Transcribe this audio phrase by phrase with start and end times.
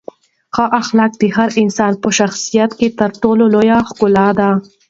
[0.55, 4.49] ښه اخلاق د هر انسان په شخصیت کې تر ټولو لویه ښکلا ده.